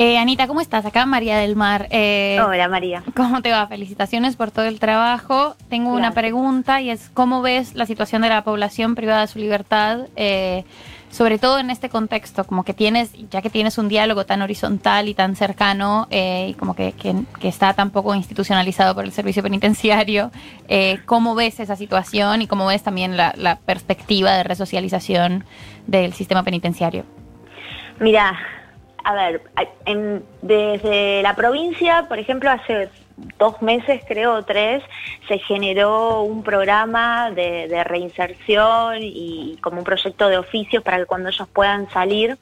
Eh, 0.00 0.16
Anita, 0.16 0.46
¿cómo 0.46 0.60
estás? 0.60 0.86
Acá 0.86 1.06
María 1.06 1.38
del 1.38 1.56
Mar. 1.56 1.88
Eh, 1.90 2.38
Hola 2.40 2.68
María. 2.68 3.02
¿Cómo 3.16 3.42
te 3.42 3.50
va? 3.50 3.66
Felicitaciones 3.66 4.36
por 4.36 4.52
todo 4.52 4.66
el 4.66 4.78
trabajo. 4.78 5.56
Tengo 5.68 5.92
una 5.92 6.12
pregunta 6.12 6.80
y 6.80 6.90
es 6.90 7.10
¿cómo 7.12 7.42
ves 7.42 7.74
la 7.74 7.84
situación 7.84 8.22
de 8.22 8.28
la 8.28 8.44
población 8.44 8.94
privada 8.94 9.22
de 9.22 9.26
su 9.26 9.40
libertad? 9.40 10.02
Eh, 10.14 10.62
sobre 11.10 11.40
todo 11.40 11.58
en 11.58 11.70
este 11.70 11.88
contexto, 11.88 12.44
como 12.44 12.62
que 12.62 12.74
tienes, 12.74 13.12
ya 13.28 13.42
que 13.42 13.50
tienes 13.50 13.76
un 13.76 13.88
diálogo 13.88 14.24
tan 14.24 14.40
horizontal 14.40 15.08
y 15.08 15.14
tan 15.14 15.34
cercano, 15.34 16.06
y 16.10 16.52
como 16.54 16.76
que, 16.76 16.94
está 17.42 17.72
tan 17.72 17.90
poco 17.90 18.14
institucionalizado 18.14 18.94
por 18.94 19.04
el 19.04 19.12
servicio 19.12 19.42
penitenciario, 19.42 20.30
¿cómo 21.06 21.34
ves 21.34 21.60
esa 21.60 21.76
situación 21.76 22.42
y 22.42 22.46
cómo 22.46 22.66
ves 22.66 22.82
también 22.82 23.16
la, 23.16 23.32
la 23.38 23.56
perspectiva 23.56 24.32
de 24.34 24.42
resocialización 24.42 25.44
del 25.86 26.12
sistema 26.12 26.42
penitenciario? 26.42 27.06
Mira, 28.00 28.38
a 29.04 29.14
ver, 29.14 29.42
desde 30.42 31.22
la 31.22 31.34
provincia, 31.34 32.06
por 32.08 32.18
ejemplo, 32.18 32.50
hace 32.50 32.90
dos 33.38 33.60
meses, 33.62 34.02
creo, 34.06 34.44
tres, 34.44 34.82
se 35.26 35.38
generó 35.38 36.22
un 36.22 36.42
programa 36.42 37.30
de, 37.30 37.82
reinserción 37.84 38.98
y 39.00 39.58
como 39.60 39.78
un 39.78 39.84
proyecto 39.84 40.28
de 40.28 40.38
oficios 40.38 40.82
para 40.82 40.98
que 40.98 41.06
cuando 41.06 41.28
ellos 41.28 41.48
puedan 41.48 41.88
salir, 41.90 42.38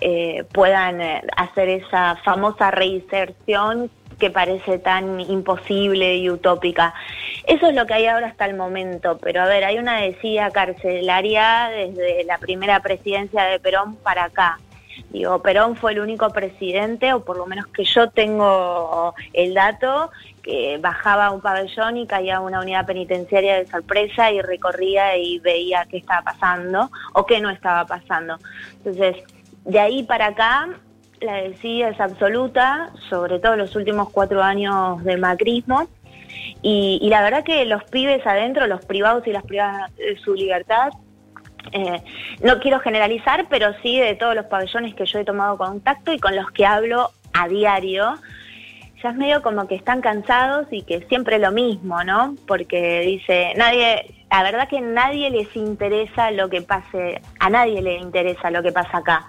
eh, 0.00 0.44
puedan 0.52 1.00
eh, 1.00 1.22
hacer 1.36 1.68
esa 1.68 2.16
famosa 2.24 2.70
reinserción 2.70 3.90
que 4.18 4.30
parece 4.30 4.78
tan 4.78 5.20
imposible 5.20 6.16
y 6.16 6.30
utópica. 6.30 6.94
Eso 7.46 7.68
es 7.68 7.74
lo 7.74 7.86
que 7.86 7.94
hay 7.94 8.06
ahora 8.06 8.28
hasta 8.28 8.44
el 8.44 8.54
momento, 8.54 9.18
pero 9.18 9.42
a 9.42 9.46
ver, 9.46 9.64
hay 9.64 9.78
una 9.78 10.00
decía 10.00 10.50
carcelaria 10.50 11.70
desde 11.70 12.24
la 12.24 12.38
primera 12.38 12.80
presidencia 12.80 13.44
de 13.44 13.58
Perón 13.58 13.96
para 13.96 14.24
acá. 14.24 14.58
Digo, 15.10 15.42
Perón 15.42 15.76
fue 15.76 15.92
el 15.92 16.00
único 16.00 16.30
presidente, 16.30 17.12
o 17.12 17.24
por 17.24 17.36
lo 17.36 17.46
menos 17.46 17.66
que 17.66 17.84
yo 17.84 18.10
tengo 18.10 19.14
el 19.32 19.54
dato, 19.54 20.10
que 20.42 20.78
bajaba 20.78 21.30
un 21.30 21.40
pabellón 21.40 21.96
y 21.96 22.06
caía 22.06 22.40
una 22.40 22.60
unidad 22.60 22.86
penitenciaria 22.86 23.56
de 23.56 23.66
sorpresa 23.66 24.30
y 24.30 24.40
recorría 24.40 25.16
y 25.16 25.40
veía 25.40 25.84
qué 25.90 25.98
estaba 25.98 26.22
pasando 26.22 26.90
o 27.12 27.26
qué 27.26 27.40
no 27.40 27.50
estaba 27.50 27.86
pasando. 27.86 28.38
Entonces, 28.78 29.16
de 29.64 29.80
ahí 29.80 30.04
para 30.04 30.28
acá, 30.28 30.68
la 31.20 31.34
decía 31.34 31.88
es 31.90 32.00
absoluta, 32.00 32.90
sobre 33.08 33.38
todo 33.38 33.56
los 33.56 33.74
últimos 33.76 34.10
cuatro 34.10 34.42
años 34.42 35.02
del 35.04 35.18
macrismo. 35.18 35.88
Y, 36.62 37.08
la 37.10 37.22
verdad 37.22 37.42
que 37.42 37.64
los 37.64 37.82
pibes 37.84 38.24
adentro, 38.26 38.66
los 38.66 38.84
privados 38.84 39.26
y 39.26 39.32
las 39.32 39.42
privadas 39.42 39.94
de 39.96 40.16
su 40.18 40.34
libertad, 40.34 40.90
eh, 41.72 42.02
no 42.42 42.58
quiero 42.60 42.80
generalizar, 42.80 43.46
pero 43.48 43.72
sí 43.82 43.98
de 43.98 44.14
todos 44.14 44.34
los 44.34 44.46
pabellones 44.46 44.94
que 44.94 45.06
yo 45.06 45.18
he 45.18 45.24
tomado 45.24 45.56
contacto 45.56 46.12
y 46.12 46.18
con 46.18 46.34
los 46.36 46.50
que 46.50 46.66
hablo 46.66 47.10
a 47.32 47.48
diario, 47.48 48.14
ya 49.02 49.10
es 49.10 49.16
medio 49.16 49.42
como 49.42 49.66
que 49.66 49.74
están 49.74 50.00
cansados 50.00 50.66
y 50.70 50.82
que 50.82 51.00
siempre 51.08 51.38
lo 51.38 51.52
mismo, 51.52 52.04
¿no? 52.04 52.34
Porque 52.46 53.00
dice, 53.00 53.52
nadie, 53.56 54.14
la 54.30 54.42
verdad 54.42 54.68
que 54.68 54.80
nadie 54.80 55.30
les 55.30 55.54
interesa 55.56 56.30
lo 56.30 56.50
que 56.50 56.62
pase, 56.62 57.20
a 57.38 57.50
nadie 57.50 57.80
le 57.82 57.96
interesa 57.96 58.50
lo 58.50 58.62
que 58.62 58.72
pasa 58.72 58.98
acá. 58.98 59.26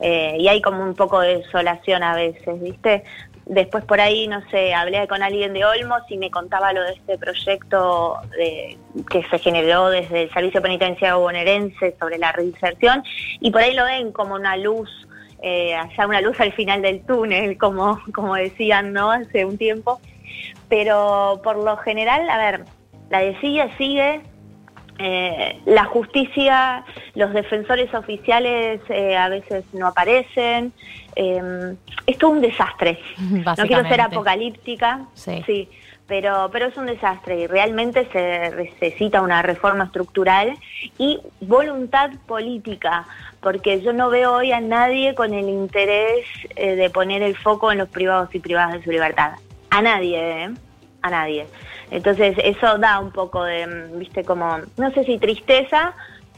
Eh, 0.00 0.36
y 0.38 0.48
hay 0.48 0.60
como 0.60 0.82
un 0.82 0.94
poco 0.94 1.20
de 1.20 1.38
desolación 1.38 2.02
a 2.02 2.14
veces, 2.14 2.60
¿viste? 2.60 3.04
Después 3.46 3.84
por 3.84 4.00
ahí, 4.00 4.26
no 4.26 4.42
sé, 4.50 4.74
hablé 4.74 5.06
con 5.06 5.22
alguien 5.22 5.52
de 5.52 5.64
Olmos 5.64 6.02
y 6.08 6.18
me 6.18 6.30
contaba 6.30 6.72
lo 6.72 6.82
de 6.82 6.94
este 6.94 7.16
proyecto 7.16 8.18
de, 8.36 8.76
que 9.08 9.22
se 9.28 9.38
generó 9.38 9.88
desde 9.88 10.24
el 10.24 10.32
Servicio 10.32 10.60
Penitenciario 10.60 11.20
Bonaerense 11.20 11.94
sobre 11.98 12.18
la 12.18 12.32
reinserción 12.32 13.04
y 13.40 13.50
por 13.52 13.62
ahí 13.62 13.74
lo 13.74 13.84
ven 13.84 14.10
como 14.10 14.34
una 14.34 14.56
luz, 14.56 14.90
eh, 15.42 15.76
allá 15.76 16.06
una 16.06 16.20
luz 16.20 16.40
al 16.40 16.52
final 16.52 16.82
del 16.82 17.02
túnel, 17.06 17.56
como, 17.56 18.00
como 18.12 18.34
decían, 18.34 18.92
¿no? 18.92 19.12
Hace 19.12 19.44
un 19.44 19.56
tiempo. 19.56 20.00
Pero 20.68 21.40
por 21.44 21.56
lo 21.56 21.76
general, 21.76 22.28
a 22.28 22.38
ver, 22.38 22.64
la 23.10 23.20
decía 23.20 23.70
sigue, 23.78 24.22
eh, 24.98 25.60
la 25.66 25.84
justicia, 25.84 26.84
los 27.14 27.32
defensores 27.32 27.92
oficiales 27.94 28.80
eh, 28.88 29.16
a 29.16 29.28
veces 29.28 29.64
no 29.72 29.88
aparecen. 29.88 30.72
Eh, 31.14 31.74
es 32.06 32.18
todo 32.18 32.32
un 32.32 32.40
desastre. 32.40 32.98
No 33.18 33.54
quiero 33.66 33.88
ser 33.88 34.00
apocalíptica, 34.00 35.06
sí. 35.14 35.68
pero, 36.06 36.48
pero 36.52 36.66
es 36.66 36.76
un 36.76 36.86
desastre 36.86 37.40
y 37.40 37.46
realmente 37.46 38.08
se 38.12 38.50
necesita 38.54 39.20
una 39.22 39.42
reforma 39.42 39.84
estructural 39.84 40.56
y 40.98 41.20
voluntad 41.40 42.10
política, 42.26 43.06
porque 43.40 43.80
yo 43.82 43.92
no 43.92 44.10
veo 44.10 44.34
hoy 44.34 44.52
a 44.52 44.60
nadie 44.60 45.14
con 45.14 45.34
el 45.34 45.48
interés 45.48 46.26
de 46.56 46.90
poner 46.90 47.22
el 47.22 47.36
foco 47.36 47.72
en 47.72 47.78
los 47.78 47.88
privados 47.88 48.34
y 48.34 48.40
privadas 48.40 48.74
de 48.74 48.84
su 48.84 48.90
libertad. 48.90 49.32
A 49.70 49.82
nadie, 49.82 50.50
a 51.06 51.10
nadie. 51.10 51.46
Entonces 51.90 52.36
eso 52.42 52.78
da 52.78 52.98
un 52.98 53.10
poco 53.10 53.44
de, 53.44 53.66
mm, 53.66 53.98
viste, 53.98 54.24
como, 54.24 54.58
no 54.76 54.90
sé 54.92 55.04
si 55.04 55.18
tristeza, 55.18 55.94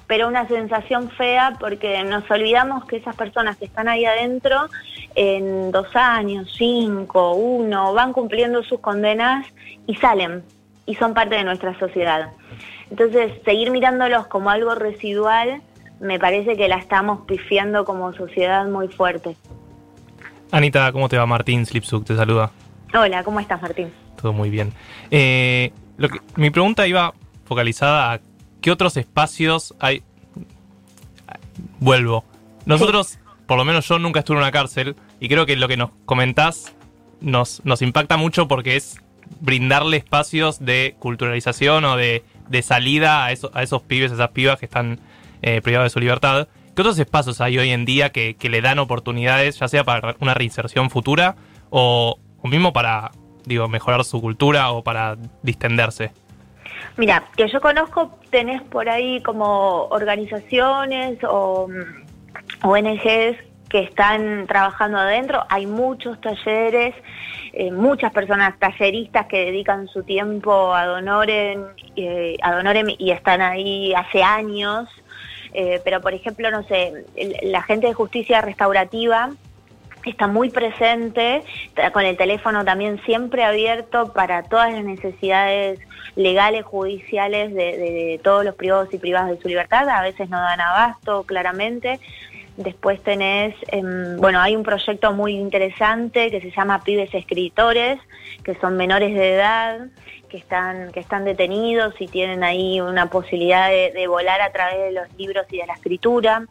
pero 0.06 0.26
una 0.26 0.48
sensación 0.48 1.10
fea 1.10 1.56
porque 1.60 2.02
nos 2.02 2.28
olvidamos 2.30 2.86
que 2.86 2.96
esas 2.96 3.14
personas 3.14 3.56
que 3.56 3.66
están 3.66 3.88
ahí 3.88 4.06
adentro 4.06 4.68
en 5.14 5.70
dos 5.70 5.94
años, 5.94 6.52
cinco, 6.56 7.34
uno, 7.34 7.92
van 7.92 8.12
cumpliendo 8.12 8.62
sus 8.62 8.80
condenas 8.80 9.46
y 9.86 9.94
salen 9.96 10.42
y 10.86 10.94
son 10.94 11.12
parte 11.12 11.34
de 11.34 11.44
nuestra 11.44 11.78
sociedad. 11.78 12.30
Entonces, 12.90 13.32
seguir 13.44 13.70
mirándolos 13.70 14.26
como 14.28 14.48
algo 14.48 14.74
residual, 14.74 15.60
me 16.00 16.18
parece 16.18 16.56
que 16.56 16.68
la 16.68 16.76
estamos 16.76 17.26
pifiando 17.26 17.84
como 17.84 18.12
sociedad 18.14 18.66
muy 18.66 18.88
fuerte. 18.88 19.36
Anita, 20.50 20.90
¿cómo 20.92 21.10
te 21.10 21.18
va? 21.18 21.26
Martín 21.26 21.66
Slipsuk 21.66 22.06
te 22.06 22.16
saluda. 22.16 22.50
Hola, 22.94 23.22
¿cómo 23.22 23.40
estás, 23.40 23.60
Martín? 23.60 23.92
Todo 24.20 24.32
muy 24.32 24.50
bien. 24.50 24.72
Eh, 25.10 25.72
mi 26.36 26.50
pregunta 26.50 26.86
iba 26.86 27.14
focalizada 27.44 28.12
a 28.12 28.20
qué 28.60 28.70
otros 28.70 28.96
espacios 28.96 29.74
hay. 29.80 30.02
Vuelvo. 31.80 32.24
Nosotros, 32.66 33.18
por 33.46 33.58
lo 33.58 33.64
menos 33.64 33.88
yo 33.88 33.98
nunca 33.98 34.20
estuve 34.20 34.36
en 34.36 34.42
una 34.42 34.52
cárcel 34.52 34.96
y 35.20 35.28
creo 35.28 35.46
que 35.46 35.56
lo 35.56 35.68
que 35.68 35.76
nos 35.76 35.90
comentás 36.04 36.74
nos, 37.20 37.64
nos 37.64 37.82
impacta 37.82 38.16
mucho 38.16 38.48
porque 38.48 38.76
es 38.76 39.00
brindarle 39.40 39.96
espacios 39.96 40.64
de 40.64 40.96
culturalización 40.98 41.84
o 41.84 41.96
de, 41.96 42.22
salida 42.62 43.24
a, 43.24 43.26
a 43.26 43.62
esos 43.62 43.82
pibes, 43.82 44.10
a 44.12 44.14
esas 44.14 44.30
pibas 44.30 44.58
que 44.58 44.66
están 44.66 45.00
eh, 45.42 45.60
privados 45.62 45.86
de 45.86 45.90
su 45.90 46.00
libertad. 46.00 46.48
¿Qué 46.74 46.82
otros 46.82 46.98
espacios 46.98 47.40
hay 47.40 47.58
hoy 47.58 47.70
en 47.70 47.84
día 47.84 48.10
que, 48.10 48.36
le 48.40 48.60
dan 48.60 48.78
oportunidades, 48.78 49.58
ya 49.58 49.68
sea 49.68 49.84
para 49.84 50.16
una 50.20 50.34
reinserción 50.34 50.90
futura 50.90 51.36
o, 51.70 52.18
o 52.40 52.48
mismo 52.48 52.72
para 52.72 53.10
digo, 53.48 53.66
mejorar 53.68 54.04
su 54.04 54.20
cultura 54.20 54.70
o 54.70 54.82
para 54.82 55.16
distenderse? 55.42 56.12
Mira, 56.96 57.24
que 57.36 57.48
yo 57.48 57.60
conozco, 57.60 58.18
tenés 58.30 58.62
por 58.62 58.88
ahí 58.88 59.22
como 59.22 59.86
organizaciones 59.86 61.18
o 61.24 61.68
mm, 61.68 62.66
ONGs 62.66 63.36
que 63.68 63.80
están 63.80 64.46
trabajando 64.46 64.98
adentro, 64.98 65.44
hay 65.48 65.66
muchos 65.66 66.20
talleres, 66.20 66.94
eh, 67.52 67.70
muchas 67.70 68.12
personas 68.12 68.58
talleristas 68.58 69.26
que 69.26 69.44
dedican 69.44 69.88
su 69.88 70.02
tiempo 70.02 70.74
a 70.74 70.86
Donoren, 70.86 71.66
eh, 71.96 72.36
a 72.42 72.52
Donoren 72.52 72.86
y 72.98 73.10
están 73.10 73.42
ahí 73.42 73.92
hace 73.94 74.22
años, 74.22 74.88
eh, 75.52 75.80
pero 75.84 76.00
por 76.00 76.14
ejemplo, 76.14 76.50
no 76.50 76.62
sé, 76.64 77.04
la 77.42 77.62
gente 77.62 77.88
de 77.88 77.94
justicia 77.94 78.40
restaurativa 78.40 79.30
está 80.08 80.26
muy 80.26 80.50
presente, 80.50 81.42
con 81.92 82.04
el 82.04 82.16
teléfono 82.16 82.64
también 82.64 83.00
siempre 83.04 83.44
abierto 83.44 84.12
para 84.12 84.42
todas 84.42 84.72
las 84.72 84.84
necesidades 84.84 85.80
legales, 86.16 86.64
judiciales 86.64 87.54
de, 87.54 88.20
todos 88.22 88.44
los 88.44 88.54
privados 88.54 88.92
y 88.92 88.98
privadas 88.98 89.30
de 89.30 89.40
su 89.40 89.48
libertad, 89.48 89.88
a 89.88 90.02
veces 90.02 90.28
no 90.28 90.38
dan 90.40 90.60
abasto 90.60 91.22
claramente. 91.24 92.00
Después 92.56 93.00
tenés, 93.02 93.54
em, 93.68 94.16
bueno, 94.16 94.40
hay 94.40 94.56
un 94.56 94.64
proyecto 94.64 95.12
muy 95.12 95.34
interesante 95.34 96.30
que 96.30 96.40
se 96.40 96.50
llama 96.50 96.82
Pibes 96.82 97.14
Escritores, 97.14 98.00
que 98.42 98.56
son 98.56 98.76
menores 98.76 99.14
de 99.14 99.34
edad, 99.34 99.86
que 100.28 100.38
están, 100.38 100.90
que 100.90 100.98
están 100.98 101.24
detenidos 101.24 101.94
y 102.00 102.08
tienen 102.08 102.42
ahí 102.42 102.80
una 102.80 103.08
posibilidad 103.10 103.70
de 103.70 104.06
volar 104.08 104.40
a 104.40 104.50
través 104.50 104.78
de 104.78 104.92
los 104.92 105.12
libros 105.16 105.46
y 105.50 105.58
de 105.58 105.66
la 105.66 105.74
escritura. 105.74 106.46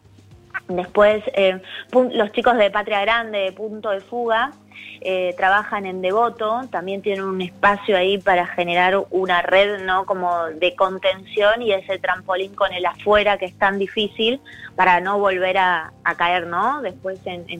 Después, 0.68 1.22
eh, 1.32 1.60
los 1.92 2.32
chicos 2.32 2.58
de 2.58 2.70
Patria 2.70 3.00
Grande, 3.00 3.52
Punto 3.52 3.90
de 3.90 4.00
Fuga, 4.00 4.52
eh, 5.00 5.34
trabajan 5.36 5.86
en 5.86 6.02
Devoto, 6.02 6.60
también 6.70 7.00
tienen 7.00 7.24
un 7.24 7.40
espacio 7.40 7.96
ahí 7.96 8.18
para 8.18 8.46
generar 8.46 8.98
una 9.10 9.40
red, 9.42 9.84
¿no? 9.84 10.04
Como 10.04 10.46
de 10.46 10.74
contención 10.74 11.62
y 11.62 11.72
ese 11.72 11.98
trampolín 11.98 12.54
con 12.54 12.72
el 12.72 12.84
afuera 12.84 13.38
que 13.38 13.46
es 13.46 13.56
tan 13.56 13.78
difícil 13.78 14.40
para 14.76 15.00
no 15.00 15.18
volver 15.18 15.56
a, 15.56 15.92
caer, 16.16 16.46
¿no? 16.48 16.82
Después 16.82 17.20
en, 17.24 17.56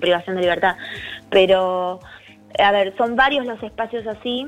privación 0.00 0.36
de 0.36 0.42
libertad. 0.42 0.76
Pero, 1.30 2.00
a 2.58 2.72
ver, 2.72 2.96
son 2.96 3.14
varios 3.14 3.44
los 3.44 3.62
espacios 3.62 4.06
así. 4.06 4.46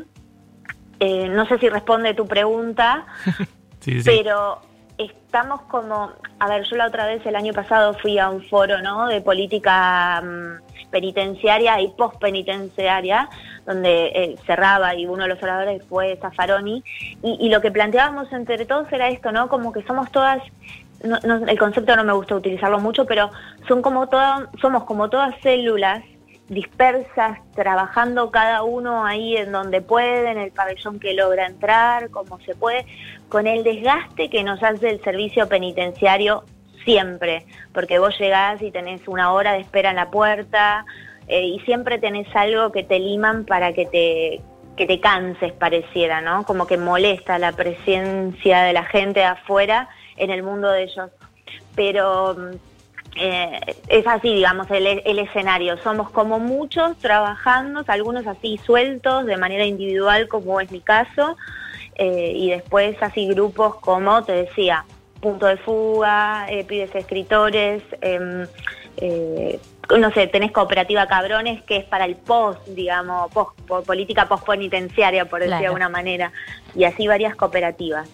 Eh, 1.00 1.28
no 1.28 1.46
sé 1.46 1.58
si 1.58 1.68
responde 1.68 2.14
tu 2.14 2.26
pregunta, 2.26 3.06
pero 4.04 4.62
estamos 5.04 5.62
como, 5.62 6.10
a 6.38 6.48
ver, 6.48 6.64
yo 6.64 6.76
la 6.76 6.86
otra 6.86 7.06
vez 7.06 7.24
el 7.24 7.36
año 7.36 7.52
pasado 7.52 7.94
fui 7.94 8.18
a 8.18 8.28
un 8.28 8.42
foro, 8.42 8.82
¿no? 8.82 9.06
De 9.06 9.20
política 9.20 10.20
mm, 10.20 10.90
penitenciaria 10.90 11.80
y 11.80 11.88
postpenitenciaria, 11.88 13.28
donde 13.66 14.06
eh, 14.06 14.36
cerraba 14.46 14.94
y 14.94 15.06
uno 15.06 15.24
de 15.24 15.28
los 15.30 15.42
oradores 15.42 15.82
fue 15.88 16.16
Zaffaroni, 16.20 16.82
y, 17.22 17.48
lo 17.48 17.60
que 17.60 17.70
planteábamos 17.70 18.32
entre 18.32 18.64
todos 18.66 18.90
era 18.92 19.08
esto, 19.08 19.32
¿no? 19.32 19.48
Como 19.48 19.72
que 19.72 19.82
somos 19.82 20.10
todas 20.10 20.42
el 21.02 21.58
concepto 21.58 21.96
no 21.96 22.04
me 22.04 22.12
gusta 22.12 22.34
utilizarlo 22.34 22.78
mucho, 22.78 23.06
pero 23.06 23.30
son 23.66 23.80
como 23.80 24.08
todas, 24.08 24.42
somos 24.60 24.84
como 24.84 25.08
todas 25.08 25.34
células 25.42 26.02
dispersas, 26.50 27.38
trabajando 27.54 28.32
cada 28.32 28.64
uno 28.64 29.06
ahí 29.06 29.36
en 29.36 29.52
donde 29.52 29.80
puede, 29.80 30.32
en 30.32 30.36
el 30.36 30.50
pabellón 30.50 30.98
que 30.98 31.14
logra 31.14 31.46
entrar, 31.46 32.10
como 32.10 32.40
se 32.40 32.56
puede, 32.56 32.84
con 33.28 33.46
el 33.46 33.62
desgaste 33.62 34.28
que 34.28 34.42
nos 34.42 34.60
hace 34.62 34.90
el 34.90 35.02
servicio 35.02 35.48
penitenciario 35.48 36.44
siempre, 36.84 37.46
porque 37.72 38.00
vos 38.00 38.18
llegás 38.18 38.60
y 38.62 38.72
tenés 38.72 39.06
una 39.06 39.32
hora 39.32 39.52
de 39.52 39.60
espera 39.60 39.90
en 39.90 39.96
la 39.96 40.10
puerta 40.10 40.84
eh, 41.28 41.44
y 41.44 41.60
siempre 41.60 41.98
tenés 41.98 42.26
algo 42.34 42.72
que 42.72 42.82
te 42.82 42.98
liman 42.98 43.44
para 43.44 43.72
que 43.72 43.86
te, 43.86 44.40
que 44.76 44.86
te 44.86 44.98
canses, 44.98 45.52
pareciera, 45.52 46.20
¿no? 46.20 46.44
Como 46.44 46.66
que 46.66 46.78
molesta 46.78 47.38
la 47.38 47.52
presencia 47.52 48.62
de 48.62 48.72
la 48.72 48.84
gente 48.86 49.22
afuera 49.22 49.88
en 50.16 50.30
el 50.30 50.42
mundo 50.42 50.68
de 50.68 50.82
ellos. 50.82 51.10
Pero 51.76 52.36
eh, 53.16 53.60
es 53.88 54.06
así, 54.06 54.34
digamos, 54.34 54.70
el, 54.70 54.86
el 55.04 55.18
escenario. 55.18 55.76
Somos 55.78 56.10
como 56.10 56.38
muchos 56.38 56.96
trabajando, 56.98 57.82
algunos 57.88 58.26
así 58.26 58.58
sueltos, 58.58 59.26
de 59.26 59.36
manera 59.36 59.64
individual, 59.64 60.28
como 60.28 60.60
es 60.60 60.70
mi 60.70 60.80
caso, 60.80 61.36
eh, 61.96 62.32
y 62.34 62.50
después 62.50 62.96
así 63.02 63.26
grupos 63.28 63.76
como, 63.76 64.22
te 64.24 64.32
decía, 64.32 64.84
Punto 65.20 65.46
de 65.46 65.56
Fuga, 65.58 66.46
eh, 66.48 66.64
Pibes 66.64 66.94
Escritores, 66.94 67.82
em, 68.00 68.46
eh, 68.96 69.58
no 69.98 70.10
sé, 70.12 70.26
tenés 70.28 70.52
Cooperativa 70.52 71.06
Cabrones, 71.08 71.62
que 71.64 71.76
es 71.78 71.84
para 71.84 72.04
el 72.06 72.14
post, 72.16 72.64
digamos, 72.68 73.30
post, 73.32 73.60
po- 73.62 73.82
política 73.82 74.26
post-penitenciaria, 74.28 75.24
por 75.26 75.40
decir 75.40 75.50
de 75.60 75.66
alguna 75.66 75.88
manera, 75.88 76.32
y 76.74 76.84
así 76.84 77.06
varias 77.06 77.34
cooperativas. 77.34 78.08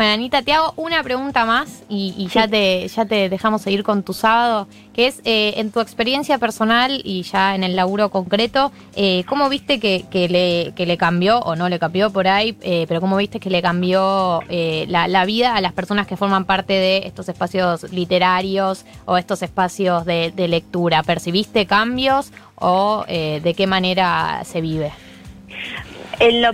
Bueno, 0.00 0.14
Anita, 0.14 0.40
te 0.40 0.54
hago 0.54 0.72
una 0.78 1.02
pregunta 1.02 1.44
más 1.44 1.82
y, 1.90 2.14
y 2.16 2.28
ya, 2.28 2.48
te, 2.48 2.88
ya 2.88 3.04
te 3.04 3.28
dejamos 3.28 3.60
seguir 3.60 3.82
con 3.82 4.02
tu 4.02 4.14
sábado, 4.14 4.66
que 4.94 5.08
es 5.08 5.20
eh, 5.26 5.52
en 5.58 5.70
tu 5.70 5.80
experiencia 5.80 6.38
personal 6.38 7.02
y 7.04 7.20
ya 7.24 7.54
en 7.54 7.64
el 7.64 7.76
laburo 7.76 8.08
concreto, 8.08 8.72
eh, 8.96 9.24
¿cómo 9.28 9.50
viste 9.50 9.78
que, 9.78 10.06
que 10.10 10.30
le, 10.30 10.72
que 10.74 10.86
le 10.86 10.96
cambió, 10.96 11.40
o 11.40 11.54
no 11.54 11.68
le 11.68 11.78
cambió 11.78 12.10
por 12.10 12.28
ahí, 12.28 12.56
eh, 12.62 12.86
pero 12.88 13.02
cómo 13.02 13.18
viste 13.18 13.40
que 13.40 13.50
le 13.50 13.60
cambió 13.60 14.40
eh, 14.48 14.86
la, 14.88 15.06
la 15.06 15.26
vida 15.26 15.54
a 15.54 15.60
las 15.60 15.74
personas 15.74 16.06
que 16.06 16.16
forman 16.16 16.46
parte 16.46 16.72
de 16.72 17.02
estos 17.04 17.28
espacios 17.28 17.92
literarios 17.92 18.86
o 19.04 19.18
estos 19.18 19.42
espacios 19.42 20.06
de, 20.06 20.32
de 20.34 20.48
lectura? 20.48 21.02
¿Percibiste 21.02 21.66
cambios 21.66 22.32
o 22.54 23.04
eh, 23.06 23.42
de 23.44 23.52
qué 23.52 23.66
manera 23.66 24.44
se 24.46 24.62
vive? 24.62 24.92
En 26.20 26.40
lo 26.40 26.52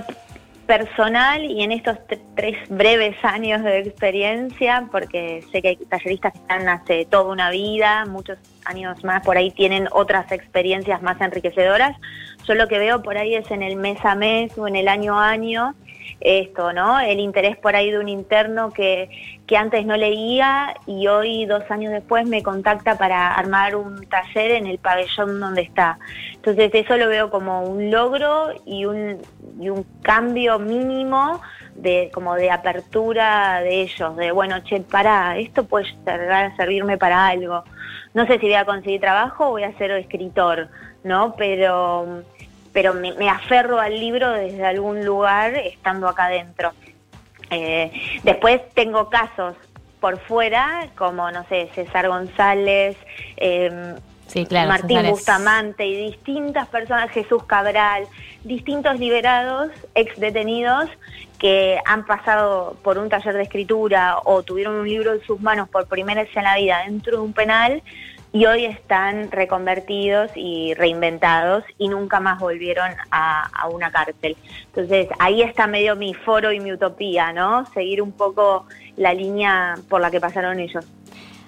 personal 0.66 1.44
y 1.44 1.62
en 1.62 1.72
estos 1.72 1.96
tres 2.34 2.56
breves 2.68 3.16
años 3.22 3.62
de 3.62 3.80
experiencia, 3.80 4.88
porque 4.90 5.42
sé 5.52 5.62
que 5.62 5.68
hay 5.68 5.76
talleristas 5.76 6.32
que 6.32 6.38
están 6.38 6.68
hace 6.68 7.04
toda 7.06 7.32
una 7.32 7.50
vida, 7.50 8.04
muchos 8.06 8.38
años 8.64 9.02
más 9.04 9.24
por 9.24 9.36
ahí 9.36 9.50
tienen 9.50 9.88
otras 9.92 10.30
experiencias 10.32 11.00
más 11.02 11.20
enriquecedoras. 11.20 11.96
Yo 12.46 12.54
lo 12.54 12.68
que 12.68 12.78
veo 12.78 13.02
por 13.02 13.16
ahí 13.16 13.34
es 13.34 13.50
en 13.50 13.62
el 13.62 13.76
mes 13.76 13.98
a 14.04 14.14
mes 14.14 14.56
o 14.58 14.68
en 14.68 14.76
el 14.76 14.88
año 14.88 15.18
a 15.18 15.30
año 15.30 15.74
esto, 16.20 16.72
¿no? 16.72 16.98
El 17.00 17.20
interés 17.20 17.56
por 17.56 17.76
ahí 17.76 17.90
de 17.90 17.98
un 17.98 18.08
interno 18.08 18.70
que, 18.70 19.08
que 19.46 19.56
antes 19.56 19.84
no 19.86 19.96
leía 19.96 20.74
y 20.86 21.06
hoy, 21.06 21.46
dos 21.46 21.62
años 21.70 21.92
después, 21.92 22.26
me 22.26 22.42
contacta 22.42 22.96
para 22.98 23.34
armar 23.34 23.76
un 23.76 24.06
taller 24.08 24.52
en 24.52 24.66
el 24.66 24.78
pabellón 24.78 25.40
donde 25.40 25.62
está. 25.62 25.98
Entonces 26.34 26.70
eso 26.74 26.96
lo 26.96 27.08
veo 27.08 27.30
como 27.30 27.62
un 27.62 27.90
logro 27.90 28.48
y 28.64 28.84
un, 28.84 29.18
y 29.60 29.68
un 29.68 29.84
cambio 30.02 30.58
mínimo 30.58 31.40
de 31.74 32.10
como 32.12 32.34
de 32.34 32.50
apertura 32.50 33.60
de 33.60 33.82
ellos, 33.82 34.16
de 34.16 34.32
bueno, 34.32 34.60
che, 34.60 34.80
para, 34.80 35.36
esto 35.36 35.64
puede 35.66 35.86
ser- 36.04 36.56
servirme 36.56 36.96
para 36.96 37.26
algo. 37.26 37.64
No 38.14 38.26
sé 38.26 38.38
si 38.38 38.46
voy 38.46 38.54
a 38.54 38.64
conseguir 38.64 39.00
trabajo 39.00 39.48
o 39.48 39.50
voy 39.50 39.64
a 39.64 39.76
ser 39.76 39.90
escritor, 39.90 40.68
¿no? 41.04 41.34
Pero 41.36 42.22
pero 42.76 42.92
me, 42.92 43.14
me 43.14 43.30
aferro 43.30 43.80
al 43.80 43.98
libro 43.98 44.30
desde 44.32 44.62
algún 44.62 45.02
lugar 45.02 45.54
estando 45.54 46.06
acá 46.08 46.26
adentro. 46.26 46.74
Eh, 47.48 47.90
después 48.22 48.60
tengo 48.74 49.08
casos 49.08 49.56
por 49.98 50.18
fuera, 50.20 50.86
como, 50.94 51.30
no 51.30 51.42
sé, 51.48 51.70
César 51.74 52.08
González, 52.08 52.98
eh, 53.38 53.94
Sí, 54.26 54.44
claro. 54.44 54.68
Martín 54.68 55.08
Bustamante 55.08 55.86
y 55.86 56.10
distintas 56.10 56.68
personas, 56.68 57.10
Jesús 57.12 57.44
Cabral, 57.44 58.06
distintos 58.44 58.98
liberados, 58.98 59.70
ex 59.94 60.18
detenidos, 60.20 60.90
que 61.38 61.78
han 61.86 62.04
pasado 62.04 62.76
por 62.82 62.98
un 62.98 63.08
taller 63.08 63.32
de 63.32 63.44
escritura 63.44 64.18
o 64.22 64.42
tuvieron 64.42 64.74
un 64.74 64.86
libro 64.86 65.14
en 65.14 65.22
sus 65.22 65.40
manos 65.40 65.70
por 65.70 65.86
primera 65.86 66.24
vez 66.24 66.36
en 66.36 66.42
la 66.42 66.56
vida 66.56 66.82
dentro 66.84 67.16
de 67.16 67.22
un 67.22 67.32
penal 67.32 67.82
y 68.36 68.44
hoy 68.44 68.66
están 68.66 69.30
reconvertidos 69.30 70.30
y 70.34 70.74
reinventados 70.74 71.64
y 71.78 71.88
nunca 71.88 72.20
más 72.20 72.38
volvieron 72.38 72.90
a, 73.10 73.46
a 73.46 73.68
una 73.68 73.90
cárcel. 73.90 74.36
Entonces 74.66 75.08
ahí 75.18 75.40
está 75.40 75.66
medio 75.66 75.96
mi 75.96 76.12
foro 76.12 76.52
y 76.52 76.60
mi 76.60 76.70
utopía, 76.70 77.32
¿no? 77.32 77.64
Seguir 77.72 78.02
un 78.02 78.12
poco 78.12 78.66
la 78.98 79.14
línea 79.14 79.76
por 79.88 80.02
la 80.02 80.10
que 80.10 80.20
pasaron 80.20 80.60
ellos. 80.60 80.84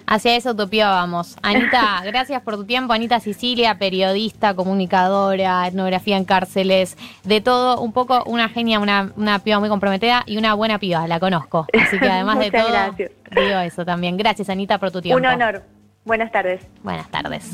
Hacia 0.07 0.35
esa 0.35 0.49
utopía 0.49 0.89
vamos. 0.89 1.37
Anita, 1.43 2.01
gracias 2.05 2.41
por 2.41 2.55
tu 2.55 2.65
tiempo. 2.65 2.91
Anita 2.91 3.19
Sicilia, 3.19 3.77
periodista, 3.77 4.55
comunicadora, 4.55 5.67
etnografía 5.67 6.17
en 6.17 6.25
cárceles, 6.25 6.97
de 7.23 7.39
todo, 7.39 7.79
un 7.81 7.93
poco 7.93 8.23
una 8.23 8.49
genia, 8.49 8.79
una, 8.79 9.11
una 9.15 9.37
piba 9.37 9.59
muy 9.59 9.69
comprometida 9.69 10.23
y 10.25 10.39
una 10.39 10.55
buena 10.55 10.79
piba, 10.79 11.07
la 11.07 11.19
conozco. 11.19 11.67
Así 11.79 11.99
que 11.99 12.09
además 12.09 12.39
de 12.39 12.49
todo, 12.49 12.67
gracias. 12.67 13.11
digo 13.29 13.59
eso 13.59 13.85
también. 13.85 14.17
Gracias, 14.17 14.49
Anita, 14.49 14.79
por 14.79 14.89
tu 14.89 15.03
tiempo. 15.03 15.19
Un 15.19 15.27
honor. 15.27 15.61
Buenas 16.09 16.31
tardes. 16.31 16.65
Buenas 16.81 17.07
tardes. 17.11 17.53